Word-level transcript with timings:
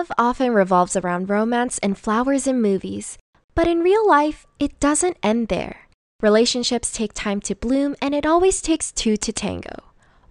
Love 0.00 0.12
often 0.16 0.54
revolves 0.54 0.96
around 0.96 1.28
romance 1.28 1.76
and 1.80 1.98
flowers 1.98 2.46
in 2.46 2.62
movies, 2.62 3.18
but 3.54 3.66
in 3.66 3.80
real 3.80 4.08
life, 4.08 4.46
it 4.58 4.80
doesn't 4.80 5.18
end 5.22 5.48
there. 5.48 5.88
Relationships 6.22 6.90
take 6.90 7.12
time 7.12 7.38
to 7.38 7.54
bloom, 7.54 7.94
and 8.00 8.14
it 8.14 8.24
always 8.24 8.62
takes 8.62 8.92
two 8.92 9.18
to 9.18 9.30
tango. 9.30 9.76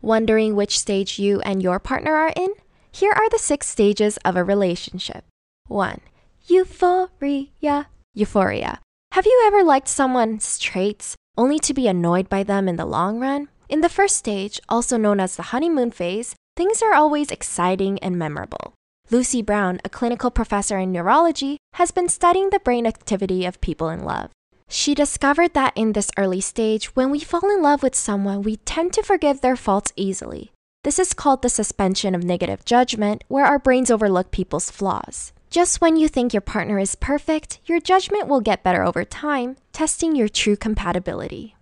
Wondering 0.01 0.55
which 0.55 0.79
stage 0.79 1.19
you 1.19 1.39
and 1.41 1.61
your 1.61 1.77
partner 1.77 2.15
are 2.15 2.33
in? 2.35 2.55
Here 2.91 3.11
are 3.11 3.29
the 3.29 3.37
six 3.37 3.67
stages 3.67 4.17
of 4.25 4.35
a 4.35 4.43
relationship. 4.43 5.23
1. 5.67 6.01
Euphoria. 6.47 7.89
Euphoria. 8.15 8.79
Have 9.11 9.27
you 9.27 9.43
ever 9.45 9.63
liked 9.63 9.87
someone's 9.87 10.57
traits 10.57 11.15
only 11.37 11.59
to 11.59 11.75
be 11.75 11.87
annoyed 11.87 12.27
by 12.27 12.41
them 12.41 12.67
in 12.67 12.77
the 12.77 12.87
long 12.87 13.19
run? 13.19 13.49
In 13.69 13.81
the 13.81 13.95
first 13.97 14.15
stage, 14.15 14.59
also 14.67 14.97
known 14.97 15.19
as 15.19 15.35
the 15.35 15.53
honeymoon 15.53 15.91
phase, 15.91 16.33
things 16.55 16.81
are 16.81 16.95
always 16.95 17.29
exciting 17.29 17.99
and 17.99 18.17
memorable. 18.17 18.73
Lucy 19.11 19.41
Brown, 19.41 19.79
a 19.83 19.89
clinical 19.89 20.29
professor 20.29 20.77
in 20.77 20.91
neurology, 20.91 21.57
has 21.73 21.89
been 21.89 22.07
studying 22.07 22.51
the 22.51 22.59
brain 22.59 22.85
activity 22.85 23.43
of 23.43 23.59
people 23.59 23.89
in 23.89 24.03
love. 24.03 24.29
She 24.67 24.93
discovered 24.93 25.55
that 25.55 25.73
in 25.75 25.93
this 25.93 26.11
early 26.15 26.41
stage, 26.41 26.95
when 26.95 27.09
we 27.09 27.19
fall 27.19 27.49
in 27.49 27.63
love 27.63 27.81
with 27.81 27.95
someone, 27.95 28.43
we 28.43 28.57
tend 28.57 28.93
to 28.93 29.01
forgive 29.01 29.41
their 29.41 29.55
faults 29.55 29.91
easily. 29.95 30.51
This 30.83 30.99
is 30.99 31.15
called 31.15 31.41
the 31.41 31.49
suspension 31.49 32.13
of 32.13 32.23
negative 32.23 32.63
judgment, 32.65 33.23
where 33.27 33.45
our 33.45 33.57
brains 33.57 33.89
overlook 33.89 34.29
people's 34.29 34.69
flaws. 34.69 35.33
Just 35.49 35.81
when 35.81 35.97
you 35.97 36.07
think 36.07 36.31
your 36.31 36.41
partner 36.41 36.77
is 36.77 36.93
perfect, 36.93 37.59
your 37.65 37.79
judgment 37.79 38.27
will 38.27 38.41
get 38.41 38.63
better 38.63 38.83
over 38.83 39.03
time, 39.03 39.57
testing 39.73 40.15
your 40.15 40.29
true 40.29 40.55
compatibility. 40.55 41.55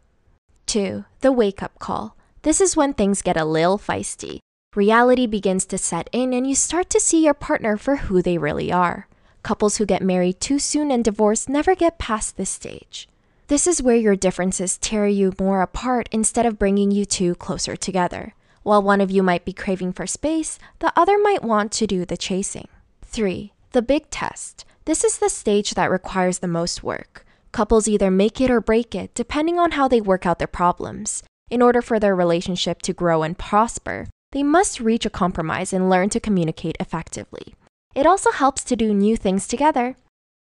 2. 0.66 1.06
The 1.22 1.32
wake 1.32 1.64
up 1.64 1.80
call. 1.80 2.18
This 2.42 2.59
is 2.59 2.76
when 2.76 2.94
things 2.94 3.22
get 3.22 3.38
a 3.38 3.45
little 3.45 3.78
feisty. 3.78 4.40
Reality 4.76 5.26
begins 5.26 5.66
to 5.66 5.78
set 5.78 6.09
in, 6.11 6.33
and 6.33 6.47
you 6.47 6.53
start 6.53 6.89
to 6.92 7.00
see 7.00 7.23
your 7.23 7.33
partner 7.33 7.78
for 7.78 7.95
who 7.95 8.22
they 8.22 8.38
really 8.38 8.72
are. 8.72 9.08
Couples 9.42 9.78
who 9.78 9.86
get 9.86 10.02
married 10.02 10.39
too 10.39 10.59
soon 10.59 10.92
and 10.92 11.03
divorce 11.03 11.47
never 11.47 11.73
get 11.73 11.97
past 11.97 12.38
this 12.38 12.50
stage. 12.50 13.08
This 13.47 13.66
is 13.66 13.81
where 13.81 13.95
your 13.95 14.16
differences 14.16 14.77
tear 14.77 15.08
you 15.08 15.33
more 15.39 15.61
apart 15.61 16.09
instead 16.11 16.45
of 16.45 16.59
bringing 16.59 16.92
you 16.92 17.05
two 17.05 17.33
closer 17.36 17.77
together. 17.77 18.33
While 18.64 18.83
one 18.83 19.00
of 19.00 19.09
you 19.09 19.23
might 19.23 19.45
be 19.45 19.53
craving 19.53 19.94
for 19.94 20.05
space, 20.05 20.59
the 20.80 20.92
other 20.97 21.17
might 21.17 21.44
want 21.44 21.72
to 21.72 21.88
do 21.88 22.03
the 22.03 22.17
chasing. 22.17 22.67
3. 23.05 23.53
The 23.72 23.81
big 23.81 24.09
test. 24.09 24.66
This 24.83 25.05
is 25.05 25.17
the 25.17 25.30
stage 25.30 25.75
that 25.75 25.89
requires 25.89 26.39
the 26.39 26.47
most 26.47 26.83
work. 26.83 27.25
Couples 27.53 27.88
either 27.88 28.11
make 28.11 28.42
it 28.42 28.52
or 28.52 28.59
break 28.59 28.94
it, 28.94 29.16
depending 29.16 29.58
on 29.58 29.72
how 29.72 29.88
they 29.88 30.02
work 30.02 30.25
out 30.25 30.39
their 30.39 30.47
problems. 30.47 31.23
In 31.49 31.61
order 31.61 31.81
for 31.81 31.99
their 31.99 32.16
relationship 32.16 32.81
to 32.81 32.92
grow 32.92 33.23
and 33.23 33.38
prosper, 33.38 34.08
they 34.31 34.44
must 34.44 34.80
reach 34.80 35.06
a 35.06 35.09
compromise 35.09 35.73
and 35.73 35.89
learn 35.89 36.09
to 36.09 36.20
communicate 36.20 36.78
effectively. 36.80 37.56
It 37.95 38.06
also 38.06 38.31
helps 38.31 38.64
to 38.66 38.75
do 38.75 38.94
new 38.94 39.17
things 39.17 39.47
together. 39.47 39.95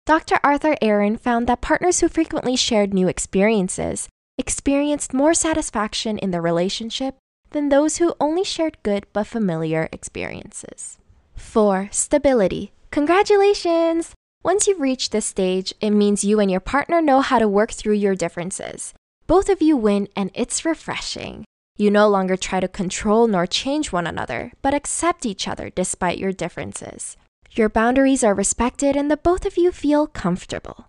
Dr. 0.06 0.40
Arthur 0.44 0.76
Aron 0.82 1.18
found 1.18 1.48
that 1.48 1.62
partners 1.62 2.00
who 2.00 2.10
frequently 2.10 2.56
shared 2.56 2.94
new 2.94 3.08
experiences 3.08 4.08
experienced 4.38 5.14
more 5.14 5.34
satisfaction 5.34 6.18
in 6.18 6.32
their 6.32 6.42
relationship 6.42 7.18
than 7.52 7.70
those 7.70 7.98
who 7.98 8.16
only 8.20 8.44
shared 8.44 8.78
good 8.84 9.06
but 9.14 9.28
familiar 9.28 9.90
experiences. 9.92 10.98
4. 11.36 11.90
Stability. 11.92 12.72
Congratulations! 12.92 14.14
Once 14.44 14.68
you've 14.68 14.80
reached 14.80 15.12
this 15.12 15.26
stage, 15.26 15.74
it 15.82 15.92
means 15.92 16.24
you 16.24 16.40
and 16.40 16.50
your 16.50 16.60
partner 16.60 17.02
know 17.02 17.22
how 17.22 17.38
to 17.38 17.48
work 17.48 17.72
through 17.72 17.94
your 17.94 18.16
differences. 18.16 18.94
Both 19.28 19.50
of 19.50 19.62
you 19.62 19.78
win, 19.78 20.08
and 20.16 20.32
it's 20.34 20.66
refreshing. 20.66 21.46
You 21.82 21.90
no 21.90 22.08
longer 22.08 22.38
try 22.38 22.60
to 22.60 22.68
control 22.68 23.26
nor 23.26 23.48
change 23.48 23.92
one 23.92 24.06
another, 24.06 24.52
but 24.62 24.76
accept 24.76 25.26
each 25.26 25.48
other 25.48 25.72
despite 25.72 26.20
your 26.20 26.32
differences. 26.32 27.18
Your 27.54 27.70
boundaries 27.70 28.24
are 28.24 28.36
respected 28.36 28.96
and 28.96 29.10
the 29.10 29.18
both 29.18 29.48
of 29.48 29.58
you 29.58 29.72
feel 29.72 30.06
comfortable. 30.06 30.86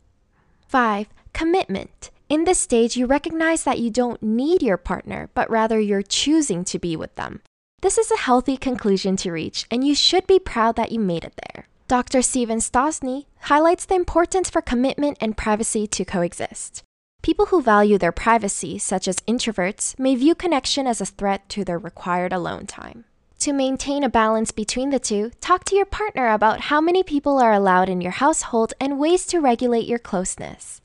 5. 0.69 1.07
Commitment. 1.33 2.11
In 2.29 2.45
this 2.45 2.59
stage, 2.59 2.95
you 2.95 3.07
recognize 3.07 3.65
that 3.65 3.79
you 3.79 3.89
don't 3.89 4.23
need 4.23 4.63
your 4.63 4.77
partner, 4.77 5.31
but 5.33 5.49
rather 5.49 5.81
you're 5.81 6.03
choosing 6.03 6.63
to 6.65 6.79
be 6.79 6.95
with 6.95 7.15
them. 7.15 7.41
This 7.81 7.97
is 7.97 8.11
a 8.11 8.25
healthy 8.29 8.59
conclusion 8.59 9.17
to 9.17 9.33
reach, 9.33 9.65
and 9.71 9.87
you 9.87 9.95
should 9.95 10.27
be 10.27 10.39
proud 10.39 10.77
that 10.77 10.93
you 10.93 11.01
made 11.01 11.25
it 11.25 11.41
there. 11.47 11.69
Dr. 11.89 12.21
Steven 12.21 12.59
Stosny 12.59 13.25
highlights 13.41 13.87
the 13.87 13.95
importance 13.95 14.51
for 14.51 14.61
commitment 14.61 15.17
and 15.23 15.39
privacy 15.39 15.87
to 15.87 16.05
coexist. 16.05 16.83
People 17.23 17.47
who 17.47 17.63
value 17.63 17.99
their 17.99 18.11
privacy, 18.11 18.79
such 18.79 19.07
as 19.07 19.21
introverts, 19.29 19.97
may 19.97 20.17
view 20.17 20.35
connection 20.35 20.89
as 20.89 21.01
a 21.01 21.07
threat 21.07 21.49
to 21.51 21.65
their 21.65 21.79
required 21.79 22.33
alone 22.33 22.67
time. 22.67 23.05
To 23.39 23.53
maintain 23.53 24.03
a 24.03 24.09
balance 24.09 24.51
between 24.51 24.91
the 24.91 24.99
two, 24.99 25.31
talk 25.41 25.63
to 25.65 25.77
your 25.77 25.87
partner 25.87 26.33
about 26.33 26.63
how 26.63 26.81
many 26.81 27.05
people 27.05 27.39
are 27.39 27.53
allowed 27.53 27.89
in 27.89 28.01
your 28.01 28.13
household 28.13 28.75
and 28.81 28.99
ways 28.99 29.25
to 29.27 29.41
regulate 29.41 29.87
your 29.87 30.01
closeness. 30.01 30.81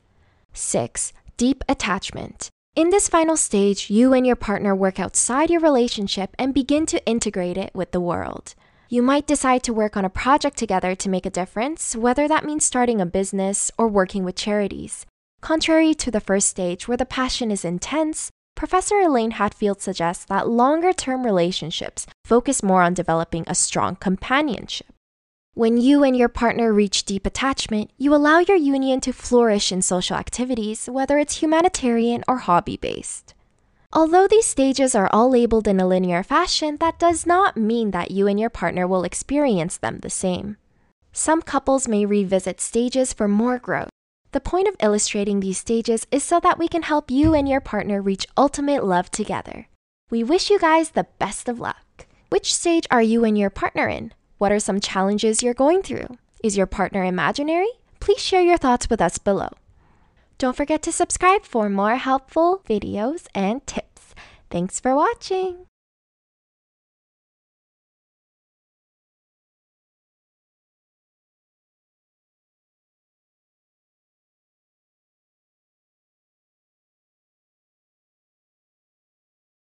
6. 0.52 1.12
Deep 1.36 1.64
attachment. 1.68 2.50
In 2.76 2.90
this 2.90 3.08
final 3.08 3.36
stage, 3.36 3.90
you 3.90 4.12
and 4.12 4.24
your 4.24 4.36
partner 4.36 4.76
work 4.76 5.00
outside 5.00 5.50
your 5.50 5.60
relationship 5.60 6.36
and 6.38 6.54
begin 6.54 6.86
to 6.86 7.04
integrate 7.04 7.56
it 7.56 7.72
with 7.74 7.90
the 7.90 8.00
world. 8.00 8.54
You 8.88 9.02
might 9.02 9.26
decide 9.26 9.64
to 9.64 9.74
work 9.74 9.96
on 9.96 10.04
a 10.04 10.10
project 10.10 10.56
together 10.56 10.94
to 10.94 11.08
make 11.08 11.26
a 11.26 11.30
difference, 11.30 11.96
whether 11.96 12.28
that 12.28 12.44
means 12.44 12.64
starting 12.64 13.00
a 13.00 13.06
business 13.06 13.72
or 13.76 13.88
working 13.88 14.22
with 14.22 14.36
charities. 14.36 15.04
Contrary 15.40 15.94
to 15.94 16.10
the 16.10 16.20
first 16.20 16.48
stage, 16.48 16.88
where 16.88 16.96
the 16.96 17.06
passion 17.06 17.50
is 17.50 17.64
intense, 17.64 18.30
Professor 18.54 18.98
Elaine 18.98 19.32
Hatfield 19.32 19.80
suggests 19.80 20.24
that 20.24 20.48
longer 20.48 20.92
term 20.92 21.24
relationships 21.24 22.06
focus 22.24 22.62
more 22.62 22.82
on 22.82 22.92
developing 22.92 23.44
a 23.46 23.54
strong 23.54 23.94
companionship. 23.96 24.88
When 25.54 25.76
you 25.76 26.04
and 26.04 26.16
your 26.16 26.28
partner 26.28 26.72
reach 26.72 27.04
deep 27.04 27.24
attachment, 27.24 27.90
you 27.96 28.14
allow 28.14 28.40
your 28.40 28.56
union 28.56 29.00
to 29.00 29.12
flourish 29.12 29.72
in 29.72 29.82
social 29.82 30.16
activities, 30.16 30.86
whether 30.86 31.18
it's 31.18 31.42
humanitarian 31.42 32.24
or 32.28 32.38
hobby 32.38 32.76
based. 32.76 33.34
Although 33.92 34.28
these 34.28 34.46
stages 34.46 34.94
are 34.94 35.08
all 35.12 35.30
labeled 35.30 35.66
in 35.66 35.80
a 35.80 35.86
linear 35.86 36.22
fashion, 36.22 36.76
that 36.78 36.98
does 36.98 37.26
not 37.26 37.56
mean 37.56 37.90
that 37.92 38.10
you 38.10 38.26
and 38.26 38.38
your 38.38 38.50
partner 38.50 38.86
will 38.86 39.02
experience 39.02 39.76
them 39.76 40.00
the 40.00 40.10
same. 40.10 40.56
Some 41.12 41.42
couples 41.42 41.88
may 41.88 42.04
revisit 42.04 42.60
stages 42.60 43.12
for 43.12 43.26
more 43.26 43.58
growth, 43.58 43.90
the 44.32 44.40
point 44.40 44.68
of 44.68 44.76
illustrating 44.80 45.40
these 45.40 45.58
stages 45.58 46.06
is 46.10 46.22
so 46.22 46.38
that 46.40 46.58
we 46.58 46.68
can 46.68 46.82
help 46.82 47.10
you 47.10 47.34
and 47.34 47.48
your 47.48 47.60
partner 47.60 48.02
reach 48.02 48.26
ultimate 48.36 48.84
love 48.84 49.10
together. 49.10 49.68
We 50.10 50.22
wish 50.22 50.50
you 50.50 50.58
guys 50.58 50.90
the 50.90 51.06
best 51.18 51.48
of 51.48 51.60
luck. 51.60 52.06
Which 52.28 52.54
stage 52.54 52.86
are 52.90 53.02
you 53.02 53.24
and 53.24 53.38
your 53.38 53.50
partner 53.50 53.88
in? 53.88 54.12
What 54.36 54.52
are 54.52 54.60
some 54.60 54.80
challenges 54.80 55.42
you're 55.42 55.54
going 55.54 55.82
through? 55.82 56.18
Is 56.44 56.56
your 56.56 56.66
partner 56.66 57.04
imaginary? 57.04 57.68
Please 58.00 58.20
share 58.20 58.42
your 58.42 58.58
thoughts 58.58 58.88
with 58.90 59.00
us 59.00 59.18
below. 59.18 59.48
Don't 60.36 60.56
forget 60.56 60.82
to 60.82 60.92
subscribe 60.92 61.44
for 61.44 61.68
more 61.68 61.96
helpful 61.96 62.62
videos 62.68 63.26
and 63.34 63.66
tips. 63.66 64.14
Thanks 64.50 64.78
for 64.78 64.94
watching! 64.94 65.66